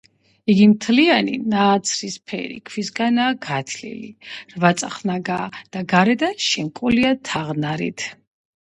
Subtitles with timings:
[0.51, 4.11] იგი მთლიანი ნაცრისფერი ქვისგანაა გათლილი,
[4.57, 8.11] რვაწახნაგაა და გარედან შემკულია თაღნარით.